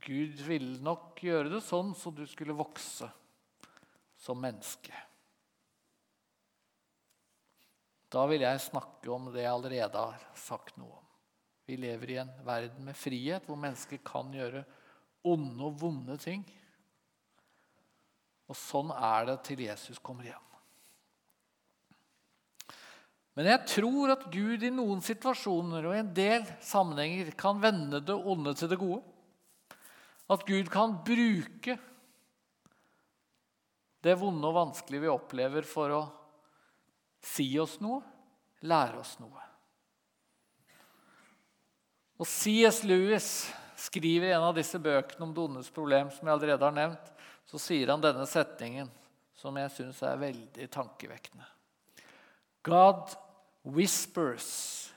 [0.00, 3.06] Gud ville nok gjøre det sånn så du skulle vokse
[4.20, 4.94] som menneske.
[8.10, 11.06] Da vil jeg snakke om det jeg allerede har sagt noe om.
[11.70, 14.64] Vi lever i en verden med frihet, hvor mennesker kan gjøre
[15.30, 16.42] onde og vonde ting.
[18.50, 20.46] Og sånn er det til Jesus kommer igjen.
[23.38, 28.02] Men jeg tror at Gud i noen situasjoner og i en del sammenhenger kan vende
[28.02, 29.04] det onde til det gode.
[30.30, 31.78] At Gud kan bruke
[34.02, 36.02] det vonde og vanskelige vi opplever, for å
[37.22, 38.02] si oss noe,
[38.66, 39.46] lære oss noe.
[42.20, 42.82] Og C.S.
[42.84, 43.48] Lewis
[43.80, 47.12] skriver i en av disse bøkene om det ondes problem, som jeg allerede har nevnt,
[47.48, 48.90] så sier han denne setningen,
[49.34, 51.46] som jeg syns er veldig tankevekkende.
[52.62, 53.16] God
[53.64, 54.92] whispers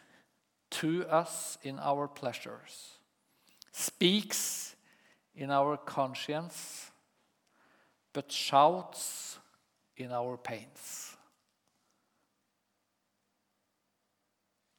[0.70, 3.00] to us in our pleasures,
[3.72, 4.76] speaks
[5.36, 6.92] in our conscience,
[8.12, 9.40] but shouts
[9.96, 11.03] in our pains.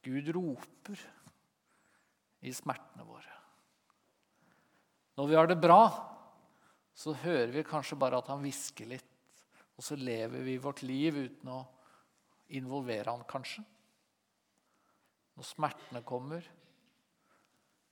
[0.04, 1.00] Gud roper
[2.44, 3.32] i smertene våre.
[5.14, 5.82] Når vi har det bra,
[6.94, 9.12] så hører vi kanskje bare at han hvisker litt.
[9.74, 11.62] Og så lever vi vårt liv uten å
[12.54, 13.64] involvere han, kanskje.
[15.34, 16.44] Når smertene kommer,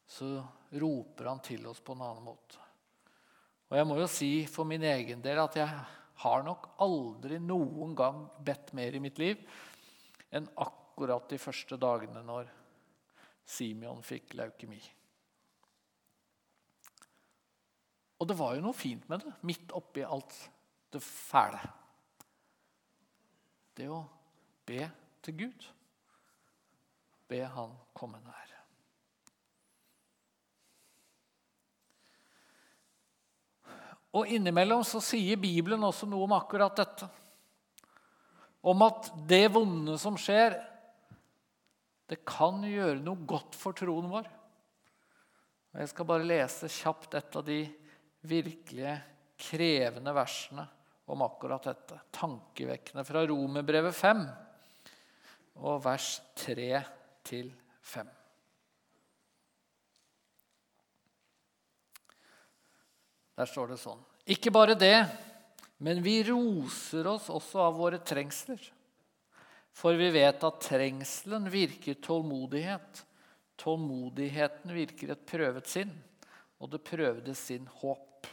[0.07, 0.37] så
[0.79, 2.61] roper han til oss på en annen måte.
[3.71, 5.83] Og jeg må jo si for min egen del at jeg
[6.23, 9.41] har nok aldri noen gang bedt mer i mitt liv
[10.31, 12.51] enn akkurat de første dagene når
[13.45, 14.81] Simeon fikk leukemi.
[18.23, 20.37] Og det var jo noe fint med det, midt oppi alt
[20.93, 21.59] det fæle.
[23.75, 24.03] det å
[24.69, 24.85] be
[25.25, 25.69] til Gud.
[27.29, 28.51] Be Han komme nær.
[34.13, 37.09] Og innimellom så sier Bibelen også noe om akkurat dette.
[38.63, 40.59] Om at det vonde som skjer,
[42.13, 44.29] det kan gjøre noe godt for troen vår.
[45.73, 47.63] Jeg skal bare lese kjapt et av de
[48.29, 48.99] virkelige
[49.41, 50.67] krevende versene
[51.09, 51.97] om akkurat dette.
[52.13, 54.27] Tankevekkende fra Romerbrevet 5
[55.65, 56.69] og vers 3
[57.25, 57.49] til
[57.95, 58.13] 5.
[63.41, 64.99] Der står det sånn Ikke bare det,
[65.83, 68.61] men vi roser oss også av våre trengsler.
[69.73, 73.05] For vi vet at trengselen virker tålmodighet.
[73.57, 75.93] Tålmodigheten virker et prøvet sinn,
[76.61, 78.29] og det prøvde sinn håp.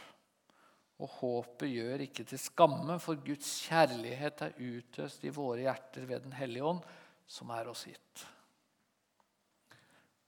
[1.00, 6.26] Og håpet gjør ikke til skamme, for Guds kjærlighet er utøst i våre hjerter ved
[6.26, 6.84] Den hellige ånd,
[7.30, 8.26] som er oss gitt.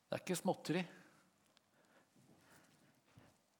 [0.08, 0.82] Det er ikke småtteri.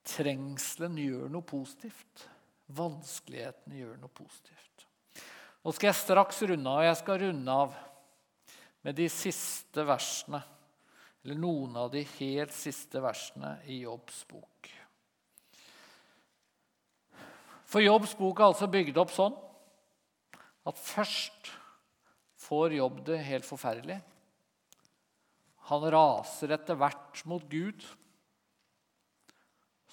[0.09, 2.27] Trengselen gjør noe positivt.
[2.77, 4.72] Vanskeligheten gjør noe positivt.
[5.63, 6.81] Nå skal jeg straks runde av.
[6.81, 7.75] og Jeg skal runde av
[8.83, 10.43] med de siste versene.
[11.23, 14.71] Eller noen av de helt siste versene i Jobbs bok.
[17.73, 19.37] For Jobbs bok er altså bygd opp sånn
[20.69, 21.53] at først
[22.43, 24.01] får Jobb det helt forferdelig.
[25.71, 27.87] Han raser etter hvert mot Gud.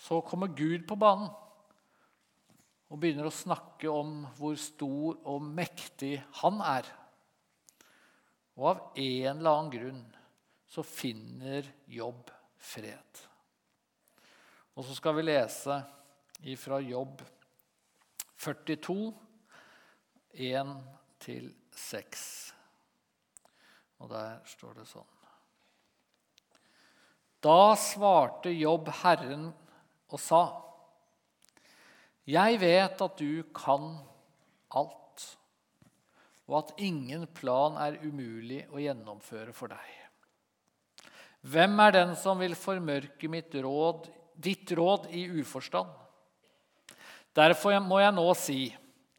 [0.01, 1.29] Så kommer Gud på banen
[2.89, 6.87] og begynner å snakke om hvor stor og mektig han er.
[8.57, 10.01] Og av en eller annen grunn
[10.69, 13.21] så finner Jobb fred.
[14.75, 15.79] Og så skal vi lese
[16.49, 17.21] ifra Jobb
[18.39, 19.13] 42,
[20.39, 22.25] 1-6.
[23.99, 25.15] Og der står det sånn.
[27.43, 29.49] Da svarte Jobb Herren
[30.09, 30.68] og sa:"
[32.29, 33.95] Jeg vet at du kan
[34.77, 35.23] alt,
[36.49, 39.95] og at ingen plan er umulig å gjennomføre for deg.
[41.49, 43.29] Hvem er den som vil formørke
[43.63, 45.89] råd, ditt råd i uforstand?
[47.33, 48.59] Derfor må jeg nå si,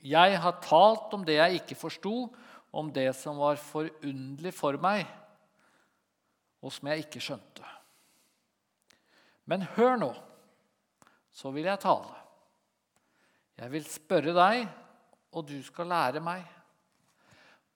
[0.04, 2.28] jeg har talt om det jeg ikke forsto,
[2.70, 5.06] om det som var forunderlig for meg,
[6.62, 7.66] og som jeg ikke skjønte.
[9.50, 10.12] Men hør nå
[11.34, 12.19] så vil jeg tale.
[13.60, 14.62] Jeg vil spørre deg,
[15.36, 16.46] og du skal lære meg.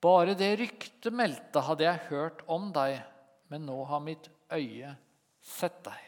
[0.00, 2.96] Bare det ryktet meldte hadde jeg hørt om deg,
[3.52, 4.94] men nå har mitt øye
[5.44, 6.00] sett deg.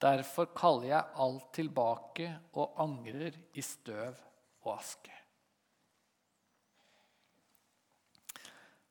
[0.00, 4.16] Derfor kaller jeg alt tilbake og angrer i støv
[4.64, 5.12] og aske.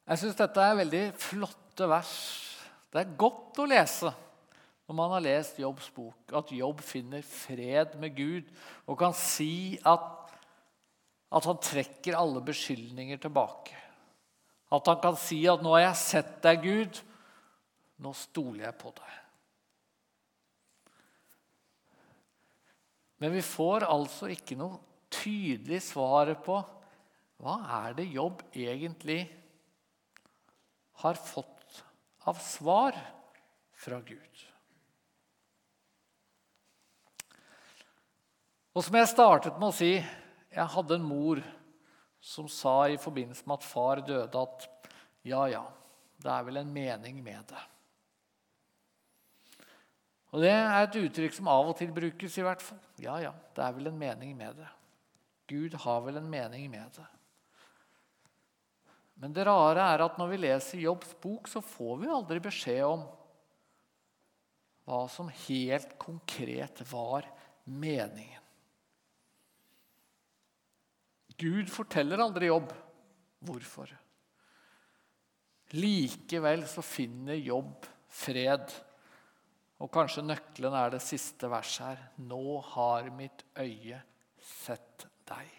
[0.07, 2.13] Jeg syns dette er veldig flotte vers.
[2.93, 4.13] Det er godt å lese
[4.87, 8.47] når man har lest Jobbs bok, at Jobb finner fred med Gud
[8.87, 10.31] og kan si at,
[11.27, 13.75] at han trekker alle beskyldninger tilbake.
[14.71, 17.01] At han kan si at 'nå har jeg sett deg, Gud.
[18.03, 19.15] Nå stoler jeg på deg'.
[23.19, 24.79] Men vi får altså ikke noe
[25.09, 26.59] tydelig svar på
[27.41, 29.23] hva er det Jobb egentlig
[31.03, 31.81] har fått
[32.27, 32.97] av svar
[33.77, 34.46] fra Gud.
[38.77, 41.39] Og som jeg startet med å si, jeg hadde en mor
[42.21, 44.67] som sa i forbindelse med at far døde, at
[45.25, 45.63] ja, ja,
[46.21, 47.63] det er vel en mening med det.
[50.35, 52.37] Og Det er et uttrykk som av og til brukes.
[52.37, 52.79] i hvert fall.
[53.01, 54.69] Ja, ja, det er vel en mening med det.
[55.49, 57.09] Gud har vel en mening med det.
[59.17, 62.83] Men det rare er at når vi leser Jobbs bok, så får vi aldri beskjed
[62.85, 63.07] om
[64.85, 67.25] hva som helt konkret var
[67.65, 68.43] meningen.
[71.37, 72.71] Gud forteller aldri jobb.
[73.45, 73.91] Hvorfor?
[75.77, 78.71] Likevel så finner jobb fred.
[79.77, 82.03] Og kanskje nøkkelen er det siste verset her.
[82.25, 84.01] Nå har mitt øye
[84.41, 85.51] sett deg.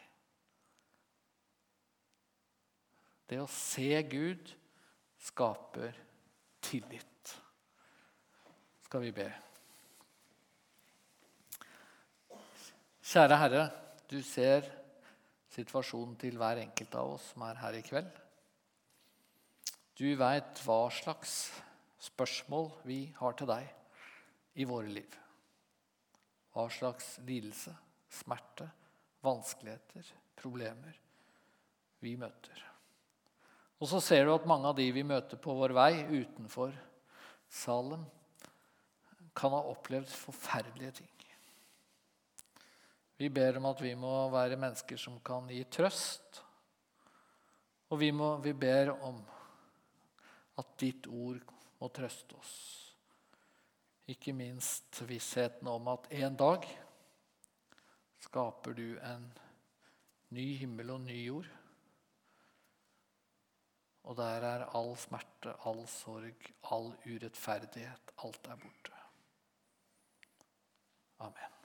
[3.29, 4.55] Det å se Gud
[5.21, 5.93] skaper
[6.65, 7.35] tillit.
[8.89, 9.29] Skal vi be.
[13.09, 13.63] Kjære Herre,
[14.09, 14.65] du ser
[15.59, 18.11] situasjonen til hver enkelt av oss som er her i kveld.
[19.99, 21.49] Du veit hva slags
[22.09, 23.67] spørsmål vi har til deg
[24.63, 25.17] i våre liv.
[26.55, 27.75] Hva slags lidelse,
[28.11, 28.69] smerte,
[29.27, 30.07] vanskeligheter,
[30.39, 30.95] problemer
[32.03, 32.63] vi møter.
[33.79, 36.75] Og så ser du at mange av de vi møter på vår vei utenfor
[37.49, 38.03] Salem,
[39.39, 41.18] kan ha opplevd forferdelige ting.
[43.19, 46.43] Vi ber om at vi må være mennesker som kan gi trøst.
[47.91, 49.19] Og vi, må, vi ber om
[50.61, 51.41] at ditt ord
[51.81, 52.55] må trøste oss.
[54.09, 56.65] Ikke minst vissheten om at en dag
[58.23, 59.27] skaper du en
[60.37, 61.51] ny himmel og ny jord.
[64.09, 68.17] Og der er all smerte, all sorg, all urettferdighet.
[68.25, 69.05] Alt er borte.
[71.27, 71.58] Amen.